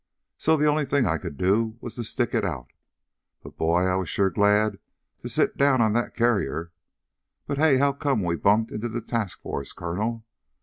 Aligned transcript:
So 0.39 0.57
the 0.57 0.65
only 0.65 0.85
thing 0.85 1.05
I 1.05 1.19
could 1.19 1.37
do 1.37 1.77
was 1.79 1.93
to 1.93 2.03
stick 2.03 2.33
it 2.33 2.43
out. 2.43 2.73
But, 3.43 3.55
boy! 3.55 3.83
I 3.83 3.93
was 3.97 4.09
sure 4.09 4.31
glad 4.31 4.79
to 5.21 5.29
sit 5.29 5.57
down 5.57 5.79
on 5.79 5.93
that 5.93 6.15
carrier. 6.15 6.71
But, 7.45 7.59
hey! 7.59 7.77
How 7.77 7.93
come 7.93 8.23
we 8.23 8.35
bumped 8.35 8.71
into 8.71 8.89
the 8.89 9.01
task 9.01 9.43
force, 9.43 9.73
Colonel? 9.73 10.25